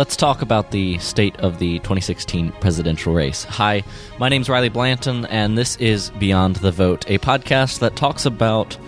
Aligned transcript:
let's 0.00 0.16
talk 0.16 0.40
about 0.40 0.70
the 0.70 0.96
state 0.96 1.36
of 1.40 1.58
the 1.58 1.78
2016 1.80 2.52
presidential 2.52 3.12
race. 3.12 3.44
Hi, 3.44 3.84
my 4.18 4.30
name's 4.30 4.48
Riley 4.48 4.70
Blanton, 4.70 5.26
and 5.26 5.58
this 5.58 5.76
is 5.76 6.08
Beyond 6.18 6.56
the 6.56 6.72
Vote, 6.72 7.04
a 7.06 7.18
podcast 7.18 7.80
that 7.80 7.96
talks 7.96 8.24
about 8.24 8.78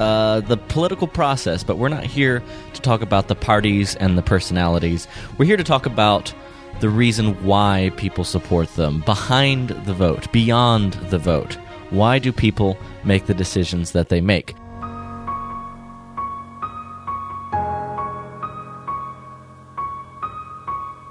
uh, 0.00 0.40
the 0.40 0.56
political 0.56 1.06
process, 1.06 1.62
but 1.62 1.78
we're 1.78 1.88
not 1.88 2.02
here 2.02 2.42
to 2.74 2.80
talk 2.80 3.00
about 3.00 3.28
the 3.28 3.36
parties 3.36 3.94
and 3.94 4.18
the 4.18 4.22
personalities. 4.22 5.06
We're 5.38 5.46
here 5.46 5.56
to 5.56 5.62
talk 5.62 5.86
about 5.86 6.34
the 6.80 6.88
reason 6.90 7.44
why 7.44 7.92
people 7.96 8.24
support 8.24 8.74
them, 8.74 9.02
behind 9.02 9.68
the 9.68 9.94
vote, 9.94 10.32
beyond 10.32 10.94
the 11.10 11.18
vote. 11.20 11.58
Why 11.90 12.18
do 12.18 12.32
people 12.32 12.76
make 13.04 13.26
the 13.26 13.34
decisions 13.34 13.92
that 13.92 14.08
they 14.08 14.20
make? 14.20 14.56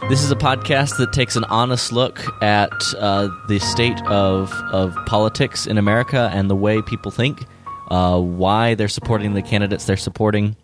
This 0.09 0.23
is 0.23 0.31
a 0.31 0.35
podcast 0.35 0.97
that 0.97 1.13
takes 1.13 1.35
an 1.35 1.43
honest 1.43 1.91
look 1.91 2.19
at 2.41 2.73
uh, 2.97 3.29
the 3.47 3.59
state 3.59 4.01
of, 4.07 4.51
of 4.71 4.95
politics 5.05 5.67
in 5.67 5.77
America 5.77 6.31
and 6.33 6.49
the 6.49 6.55
way 6.55 6.81
people 6.81 7.11
think, 7.11 7.45
uh, 7.91 8.19
why 8.19 8.73
they're 8.73 8.87
supporting 8.87 9.35
the 9.35 9.43
candidates 9.43 9.85
they're 9.85 9.97
supporting. 9.97 10.55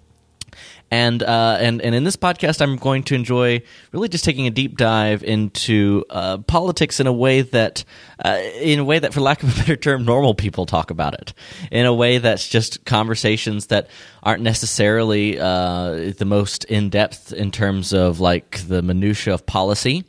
And, 0.91 1.23
uh, 1.23 1.57
and 1.59 1.81
and 1.81 1.95
in 1.95 2.03
this 2.03 2.15
podcast, 2.15 2.61
I'm 2.61 2.75
going 2.77 3.03
to 3.03 3.15
enjoy 3.15 3.63
really 3.91 4.07
just 4.07 4.23
taking 4.23 4.45
a 4.45 4.51
deep 4.51 4.77
dive 4.77 5.23
into 5.23 6.05
uh, 6.09 6.37
politics 6.39 6.99
in 6.99 7.07
a 7.07 7.13
way 7.13 7.41
that, 7.41 7.83
uh, 8.23 8.39
in 8.61 8.79
a 8.79 8.83
way 8.83 8.99
that, 8.99 9.13
for 9.13 9.19
lack 9.19 9.41
of 9.43 9.53
a 9.53 9.59
better 9.59 9.75
term, 9.75 10.05
normal 10.05 10.35
people 10.35 10.65
talk 10.65 10.91
about 10.91 11.13
it. 11.15 11.33
In 11.71 11.85
a 11.85 11.93
way 11.93 12.19
that's 12.19 12.47
just 12.47 12.85
conversations 12.85 13.67
that 13.67 13.89
aren't 14.23 14.43
necessarily 14.43 15.39
uh, 15.39 16.13
the 16.17 16.25
most 16.25 16.65
in 16.65 16.89
depth 16.89 17.33
in 17.33 17.51
terms 17.51 17.93
of 17.93 18.19
like 18.19 18.67
the 18.67 18.81
minutia 18.81 19.33
of 19.33 19.45
policy, 19.45 20.05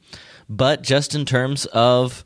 but 0.49 0.83
just 0.83 1.15
in 1.15 1.25
terms 1.25 1.67
of 1.67 2.23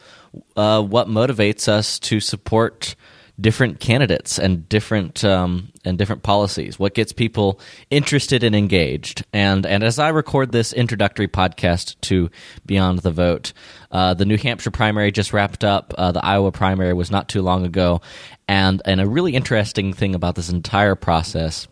uh, 0.56 0.82
what 0.82 1.08
motivates 1.08 1.68
us 1.68 1.98
to 1.98 2.20
support 2.20 2.94
different 3.40 3.80
candidates 3.80 4.38
and 4.38 4.68
different 4.68 5.24
um, 5.24 5.68
and 5.84 5.96
different 5.96 6.22
policies. 6.22 6.78
What 6.78 6.94
gets 6.94 7.12
people 7.12 7.60
interested 7.90 8.42
and 8.42 8.54
engaged. 8.54 9.24
And 9.32 9.64
and 9.66 9.82
as 9.82 9.98
I 9.98 10.08
record 10.08 10.52
this 10.52 10.72
introductory 10.72 11.28
podcast 11.28 11.96
to 12.02 12.30
Beyond 12.66 13.00
the 13.00 13.10
Vote, 13.10 13.52
uh, 13.90 14.14
the 14.14 14.24
New 14.24 14.36
Hampshire 14.36 14.70
primary 14.70 15.12
just 15.12 15.32
wrapped 15.32 15.64
up. 15.64 15.94
Uh, 15.96 16.12
the 16.12 16.24
Iowa 16.24 16.52
primary 16.52 16.92
was 16.92 17.10
not 17.10 17.28
too 17.28 17.42
long 17.42 17.64
ago, 17.64 18.00
and 18.48 18.82
and 18.84 19.00
a 19.00 19.08
really 19.08 19.34
interesting 19.34 19.92
thing 19.92 20.14
about 20.14 20.34
this 20.34 20.50
entire 20.50 20.94
process 20.94 21.68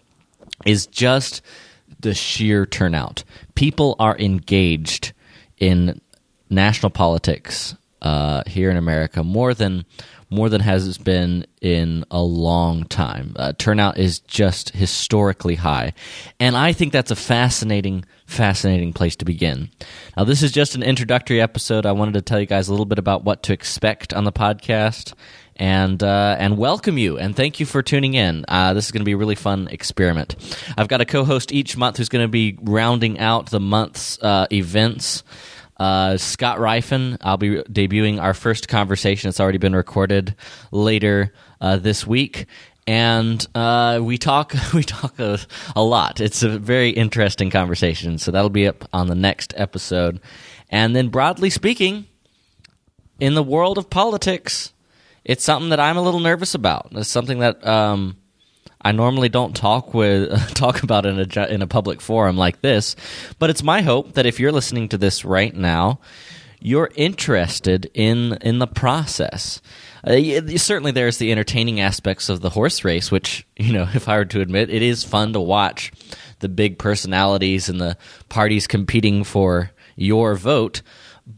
is 0.64 0.86
just 0.86 1.42
the 2.00 2.14
sheer 2.14 2.66
turnout. 2.66 3.24
People 3.54 3.96
are 3.98 4.16
engaged 4.18 5.12
in 5.58 6.00
national 6.50 6.90
politics 6.90 7.74
uh, 8.02 8.42
here 8.46 8.70
in 8.70 8.76
America 8.76 9.22
more 9.22 9.54
than 9.54 9.84
more 10.30 10.48
than 10.48 10.60
has 10.60 10.98
been 10.98 11.46
in 11.60 12.04
a 12.10 12.20
long 12.20 12.84
time. 12.84 13.32
Uh, 13.36 13.52
turnout 13.56 13.98
is 13.98 14.18
just 14.20 14.70
historically 14.70 15.54
high. 15.54 15.94
And 16.38 16.56
I 16.56 16.72
think 16.72 16.92
that's 16.92 17.10
a 17.10 17.16
fascinating, 17.16 18.04
fascinating 18.26 18.92
place 18.92 19.16
to 19.16 19.24
begin. 19.24 19.70
Now, 20.16 20.24
this 20.24 20.42
is 20.42 20.52
just 20.52 20.74
an 20.74 20.82
introductory 20.82 21.40
episode. 21.40 21.86
I 21.86 21.92
wanted 21.92 22.14
to 22.14 22.22
tell 22.22 22.38
you 22.38 22.46
guys 22.46 22.68
a 22.68 22.72
little 22.72 22.86
bit 22.86 22.98
about 22.98 23.24
what 23.24 23.42
to 23.44 23.52
expect 23.52 24.12
on 24.12 24.24
the 24.24 24.32
podcast 24.32 25.14
and 25.58 26.02
uh, 26.02 26.36
and 26.38 26.56
welcome 26.56 26.98
you 26.98 27.18
and 27.18 27.34
thank 27.34 27.58
you 27.58 27.66
for 27.66 27.82
tuning 27.82 28.14
in. 28.14 28.44
Uh, 28.46 28.74
this 28.74 28.86
is 28.86 28.92
going 28.92 29.00
to 29.00 29.04
be 29.04 29.12
a 29.12 29.16
really 29.16 29.34
fun 29.34 29.68
experiment. 29.68 30.36
I've 30.76 30.88
got 30.88 31.00
a 31.00 31.04
co-host 31.04 31.52
each 31.52 31.76
month 31.76 31.96
who's 31.96 32.08
going 32.08 32.24
to 32.24 32.28
be 32.28 32.56
rounding 32.62 33.18
out 33.18 33.50
the 33.50 33.60
month's 33.60 34.22
uh, 34.22 34.46
events. 34.52 35.24
Uh, 35.78 36.16
Scott 36.16 36.58
Rifen, 36.58 37.18
I'll 37.20 37.36
be 37.36 37.62
debuting 37.62 38.20
our 38.20 38.34
first 38.34 38.68
conversation. 38.68 39.28
It's 39.28 39.40
already 39.40 39.58
been 39.58 39.76
recorded 39.76 40.34
later 40.72 41.32
uh, 41.60 41.76
this 41.76 42.06
week, 42.06 42.46
and 42.86 43.46
uh, 43.54 44.00
we 44.02 44.18
talk 44.18 44.54
we 44.74 44.82
talk 44.82 45.18
a, 45.18 45.38
a, 45.76 45.82
lot. 45.82 46.20
It's 46.20 46.42
a 46.42 46.58
very 46.58 46.90
interesting 46.90 47.50
conversation. 47.50 48.18
So 48.18 48.30
that'll 48.30 48.50
be 48.50 48.66
up 48.66 48.88
on 48.92 49.06
the 49.06 49.14
next 49.14 49.54
episode. 49.56 50.20
And 50.68 50.94
then, 50.94 51.08
broadly 51.08 51.50
speaking, 51.50 52.06
in 53.20 53.34
the 53.34 53.42
world 53.42 53.78
of 53.78 53.88
politics, 53.88 54.72
it's 55.24 55.44
something 55.44 55.70
that 55.70 55.80
I'm 55.80 55.96
a 55.96 56.02
little 56.02 56.20
nervous 56.20 56.54
about. 56.54 56.88
It's 56.92 57.08
something 57.08 57.38
that 57.38 57.64
um, 57.66 58.16
I 58.88 58.92
normally 58.92 59.28
don't 59.28 59.54
talk 59.54 59.92
with 59.92 60.30
talk 60.54 60.82
about 60.82 61.04
in 61.04 61.20
a 61.20 61.46
in 61.48 61.60
a 61.60 61.66
public 61.66 62.00
forum 62.00 62.38
like 62.38 62.62
this, 62.62 62.96
but 63.38 63.50
it's 63.50 63.62
my 63.62 63.82
hope 63.82 64.14
that 64.14 64.24
if 64.24 64.40
you're 64.40 64.50
listening 64.50 64.88
to 64.88 64.96
this 64.96 65.26
right 65.26 65.54
now, 65.54 66.00
you're 66.58 66.90
interested 66.94 67.90
in 67.92 68.38
in 68.40 68.60
the 68.60 68.66
process. 68.66 69.60
Uh, 70.02 70.16
certainly, 70.56 70.90
there's 70.90 71.18
the 71.18 71.30
entertaining 71.30 71.80
aspects 71.80 72.30
of 72.30 72.40
the 72.40 72.48
horse 72.48 72.82
race, 72.82 73.10
which 73.10 73.46
you 73.58 73.74
know, 73.74 73.86
if 73.92 74.08
I 74.08 74.16
were 74.16 74.24
to 74.24 74.40
admit, 74.40 74.70
it 74.70 74.80
is 74.80 75.04
fun 75.04 75.34
to 75.34 75.40
watch 75.40 75.92
the 76.38 76.48
big 76.48 76.78
personalities 76.78 77.68
and 77.68 77.78
the 77.78 77.98
parties 78.30 78.66
competing 78.66 79.22
for 79.22 79.70
your 79.96 80.34
vote. 80.34 80.80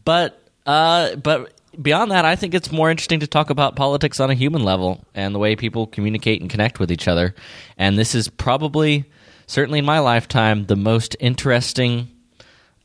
But 0.05 0.41
uh, 0.65 1.17
but 1.17 1.51
beyond 1.79 2.11
that, 2.11 2.25
I 2.25 2.35
think 2.35 2.53
it's 2.53 2.71
more 2.71 2.89
interesting 2.89 3.19
to 3.21 3.27
talk 3.27 3.49
about 3.49 3.75
politics 3.75 4.19
on 4.19 4.29
a 4.29 4.33
human 4.33 4.63
level 4.63 5.05
and 5.13 5.33
the 5.35 5.39
way 5.39 5.55
people 5.55 5.87
communicate 5.87 6.41
and 6.41 6.49
connect 6.49 6.79
with 6.79 6.91
each 6.91 7.07
other. 7.07 7.35
And 7.77 7.97
this 7.97 8.15
is 8.15 8.27
probably, 8.27 9.05
certainly 9.47 9.79
in 9.79 9.85
my 9.85 9.99
lifetime, 9.99 10.65
the 10.65 10.75
most 10.75 11.15
interesting 11.19 12.09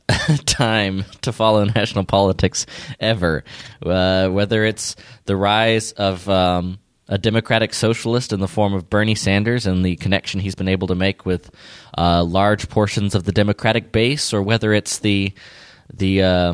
time 0.45 1.05
to 1.21 1.31
follow 1.31 1.63
national 1.65 2.05
politics 2.05 2.65
ever. 2.99 3.43
Uh, 3.85 4.29
whether 4.29 4.63
it's 4.63 4.95
the 5.25 5.35
rise 5.35 5.91
of 5.93 6.27
um, 6.29 6.79
a 7.09 7.17
democratic 7.17 7.73
socialist 7.73 8.33
in 8.33 8.39
the 8.39 8.47
form 8.47 8.73
of 8.73 8.89
Bernie 8.89 9.15
Sanders 9.15 9.65
and 9.65 9.85
the 9.85 9.95
connection 9.97 10.39
he's 10.39 10.55
been 10.55 10.67
able 10.67 10.87
to 10.87 10.95
make 10.95 11.25
with 11.25 11.49
uh, 11.97 12.23
large 12.23 12.69
portions 12.69 13.15
of 13.15 13.23
the 13.23 13.31
Democratic 13.31 13.91
base, 13.91 14.33
or 14.33 14.41
whether 14.41 14.73
it's 14.73 14.99
the 14.99 15.33
the 15.93 16.21
uh, 16.21 16.53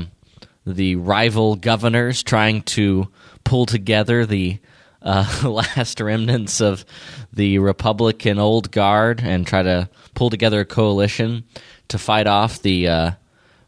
the 0.65 0.95
rival 0.95 1.55
governors 1.55 2.23
trying 2.23 2.61
to 2.63 3.07
pull 3.43 3.65
together 3.65 4.25
the 4.25 4.59
uh, 5.01 5.41
last 5.43 5.99
remnants 5.99 6.61
of 6.61 6.85
the 7.31 7.59
Republican 7.59 8.39
old 8.39 8.71
guard 8.71 9.21
and 9.23 9.45
try 9.45 9.61
to 9.61 9.89
pull 10.13 10.29
together 10.29 10.61
a 10.61 10.65
coalition 10.65 11.43
to 11.89 11.97
fight 11.97 12.27
off 12.27 12.61
the 12.61 12.87
uh, 12.87 13.11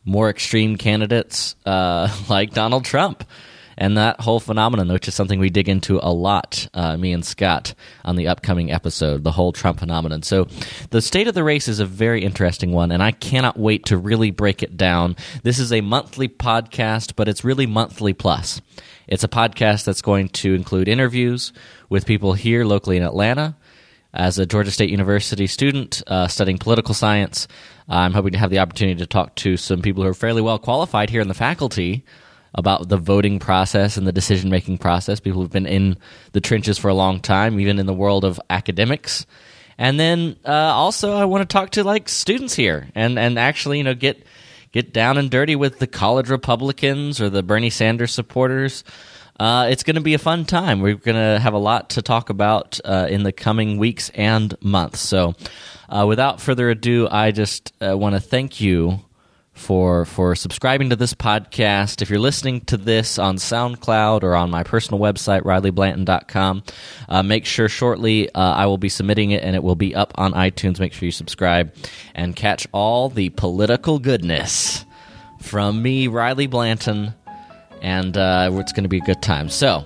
more 0.06 0.30
extreme 0.30 0.78
candidates 0.78 1.56
uh, 1.66 2.10
like 2.30 2.54
Donald 2.54 2.86
Trump 2.86 3.24
and 3.78 3.98
that 3.98 4.22
whole 4.22 4.40
phenomenon, 4.40 4.92
which 4.92 5.08
is 5.08 5.16
something 5.16 5.40
we 5.40 5.50
dig 5.50 5.70
into 5.70 6.00
a 6.02 6.12
lot, 6.12 6.68
uh, 6.74 6.98
me 6.98 7.12
and 7.14 7.26
Scott, 7.26 7.74
on 8.04 8.16
the 8.16 8.28
upcoming 8.28 8.72
episode, 8.72 9.24
the 9.24 9.32
whole 9.32 9.52
Trump 9.52 9.80
phenomenon. 9.80 10.24
So, 10.24 10.48
the 10.92 11.02
state 11.02 11.28
of 11.28 11.34
the 11.34 11.44
race 11.44 11.68
is 11.68 11.80
a 11.80 11.86
very 11.86 12.24
interesting 12.24 12.72
one, 12.72 12.92
and 12.92 13.04
I 13.04 13.12
cannot 13.12 13.58
wait 13.58 13.86
to 13.86 13.98
really 13.98 14.32
break 14.32 14.64
it 14.64 14.78
down. 14.78 15.16
This 15.44 15.60
is 15.60 15.72
a 15.72 15.82
monthly 15.82 16.28
podcast, 16.28 17.14
but 17.16 17.28
it's 17.28 17.44
really 17.44 17.66
monthly 17.66 18.14
plus. 18.14 18.62
It's 19.08 19.24
a 19.24 19.30
podcast 19.30 19.86
that's 19.86 20.02
going 20.02 20.30
to 20.30 20.54
include 20.54 20.88
interviews 20.88 21.54
with 21.90 22.06
people 22.06 22.34
here 22.34 22.66
locally 22.66 22.98
in 22.98 23.04
Atlanta. 23.04 23.56
As 24.14 24.40
a 24.40 24.46
Georgia 24.46 24.72
State 24.72 24.90
University 24.90 25.46
student 25.46 26.02
uh, 26.08 26.30
studying 26.30 26.58
political 26.58 26.94
science, 26.94 27.50
I'm 27.90 28.14
hoping 28.14 28.32
to 28.32 28.38
have 28.38 28.50
the 28.50 28.60
opportunity 28.60 28.98
to 29.00 29.06
talk 29.06 29.36
to 29.36 29.58
some 29.58 29.82
people 29.82 30.04
who 30.04 30.10
are 30.10 30.14
fairly 30.14 30.42
well 30.42 30.58
qualified 30.58 31.10
here 31.10 31.20
in 31.20 31.28
the 31.28 31.34
faculty 31.34 32.06
about 32.56 32.90
the 32.90 32.98
voting 32.98 33.38
process 33.38 33.98
and 33.98 34.08
the 34.08 34.12
decision 34.12 34.50
making 34.50 34.78
process. 34.78 35.20
People 35.20 35.42
who've 35.42 35.52
been 35.52 35.68
in 35.68 35.98
the 36.32 36.42
trenches 36.42 36.78
for 36.78 36.88
a 36.88 36.94
long 36.94 37.20
time, 37.20 37.60
even 37.60 37.80
in 37.80 37.86
the 37.86 37.94
world 37.94 38.26
of 38.26 38.40
academics. 38.50 39.26
And 39.78 40.00
then 40.00 40.38
uh, 40.46 40.52
also, 40.52 41.16
I 41.16 41.26
want 41.26 41.48
to 41.48 41.54
talk 41.54 41.72
to 41.72 41.84
like 41.84 42.08
students 42.10 42.56
here 42.56 42.88
and 42.96 43.20
and 43.20 43.38
actually, 43.38 43.78
you 43.78 43.84
know, 43.84 43.94
get 43.94 44.26
get 44.72 44.94
down 44.94 45.18
and 45.18 45.30
dirty 45.30 45.56
with 45.56 45.80
the 45.80 45.88
college 45.88 46.30
Republicans 46.30 47.22
or 47.22 47.30
the 47.30 47.44
Bernie 47.44 47.70
Sanders 47.70 48.14
supporters. 48.14 48.84
Uh, 49.38 49.68
it's 49.70 49.84
going 49.84 49.96
to 49.96 50.02
be 50.02 50.14
a 50.14 50.18
fun 50.18 50.46
time. 50.46 50.80
We're 50.80 50.96
going 50.96 51.18
to 51.18 51.40
have 51.42 51.54
a 51.54 51.58
lot 51.58 51.90
to 51.92 52.02
talk 52.02 52.30
about 52.30 52.80
uh, 52.86 53.08
in 53.10 53.24
the 53.24 53.34
coming 53.34 53.78
weeks 53.78 54.10
and 54.12 54.56
months. 54.62 55.02
So, 55.02 55.34
uh, 55.90 56.06
without 56.08 56.40
further 56.40 56.70
ado, 56.70 57.10
I 57.12 57.32
just 57.32 57.74
uh, 57.86 57.98
want 57.98 58.16
to 58.16 58.22
thank 58.22 58.62
you 58.62 59.02
for 59.56 60.06
for 60.06 60.36
subscribing 60.36 60.90
to 60.90 60.96
this 60.96 61.14
podcast. 61.14 62.02
If 62.02 62.10
you're 62.10 62.20
listening 62.20 62.62
to 62.66 62.78
this 62.78 63.18
on 63.18 63.38
SoundCloud 63.38 64.22
or 64.24 64.36
on 64.36 64.52
my 64.52 64.64
personal 64.64 65.00
website, 65.00 65.42
RileyBlanton.com, 65.42 66.64
uh, 67.10 67.24
make 67.24 67.46
sure 67.46 67.68
shortly 67.68 68.30
uh, 68.36 68.40
I 68.40 68.68
will 68.68 68.78
be 68.78 68.90
submitting 68.90 69.32
it 69.32 69.44
and 69.44 69.56
it 69.56 69.64
will 69.64 69.76
be 69.76 69.96
up 69.96 70.14
on 70.16 70.34
iTunes. 70.34 70.80
Make 70.80 70.94
sure 70.94 71.06
you 71.06 71.12
subscribe 71.12 71.74
and 72.14 72.36
catch 72.36 72.68
all 72.72 73.10
the 73.10 73.30
political 73.30 73.98
goodness 73.98 74.86
from 75.40 75.82
me, 75.82 76.08
Riley 76.08 76.48
Blanton, 76.48 77.14
and 77.82 78.18
uh, 78.18 78.50
it's 78.54 78.74
going 78.74 78.84
to 78.84 78.90
be 78.90 78.98
a 78.98 79.06
good 79.06 79.22
time. 79.22 79.50
So, 79.50 79.86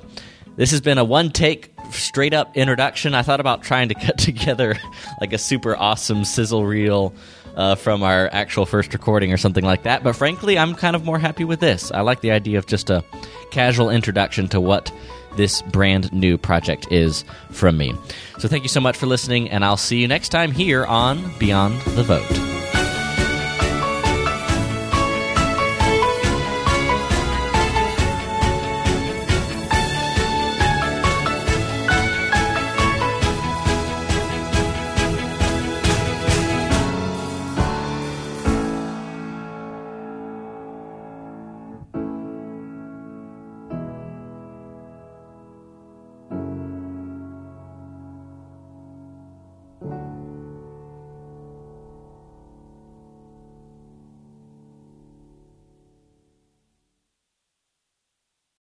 this 0.56 0.72
has 0.72 0.82
been 0.82 0.98
a 0.98 1.06
one 1.06 1.30
take 1.30 1.74
straight 1.92 2.34
up 2.34 2.58
introduction. 2.58 3.14
I 3.14 3.22
thought 3.22 3.40
about 3.40 3.62
trying 3.64 3.90
to 3.90 3.96
cut 4.06 4.18
together 4.18 4.76
like 5.22 5.32
a 5.32 5.38
super 5.38 5.76
awesome 5.78 6.26
sizzle 6.26 6.66
reel 6.66 7.14
uh, 7.56 7.76
from 7.76 8.04
our 8.04 8.30
actual 8.32 8.66
first 8.66 8.94
recording 8.94 9.34
or 9.34 9.38
something 9.38 9.66
like 9.66 9.84
that. 9.84 10.04
But 10.04 10.16
frankly, 10.16 10.58
I'm 10.58 10.76
kind 10.76 10.96
of 10.96 11.06
more 11.06 11.20
happy 11.20 11.44
with 11.44 11.60
this. 11.60 11.92
I 11.92 12.02
like 12.02 12.22
the 12.22 12.32
idea 12.32 12.58
of 12.58 12.66
just 12.66 12.90
a 12.90 13.04
casual 13.52 13.90
introduction 13.90 14.48
to 14.50 14.62
what 14.62 14.92
this 15.36 15.62
brand 15.64 16.12
new 16.12 16.38
project 16.38 16.88
is 16.92 17.24
from 17.52 17.78
me. 17.78 17.94
So 18.40 18.48
thank 18.48 18.64
you 18.64 18.70
so 18.70 18.82
much 18.82 18.98
for 18.98 19.06
listening, 19.06 19.50
and 19.50 19.64
I'll 19.64 19.78
see 19.78 20.02
you 20.02 20.08
next 20.08 20.30
time 20.30 20.52
here 20.52 20.86
on 20.86 21.32
Beyond 21.40 21.80
the 21.82 22.04
Vote. 22.04 22.59